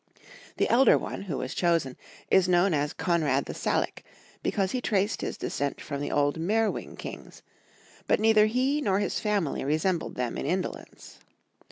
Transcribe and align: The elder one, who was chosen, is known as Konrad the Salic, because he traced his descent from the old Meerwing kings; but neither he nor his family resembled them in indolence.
The 0.57 0.67
elder 0.67 0.97
one, 0.97 1.21
who 1.21 1.37
was 1.37 1.53
chosen, 1.53 1.95
is 2.31 2.49
known 2.49 2.73
as 2.73 2.91
Konrad 2.91 3.45
the 3.45 3.53
Salic, 3.53 4.03
because 4.41 4.71
he 4.71 4.81
traced 4.81 5.21
his 5.21 5.37
descent 5.37 5.79
from 5.79 6.01
the 6.01 6.09
old 6.11 6.39
Meerwing 6.39 6.97
kings; 6.97 7.43
but 8.07 8.19
neither 8.19 8.47
he 8.47 8.81
nor 8.81 8.97
his 8.97 9.19
family 9.19 9.63
resembled 9.63 10.15
them 10.15 10.39
in 10.39 10.47
indolence. 10.47 11.19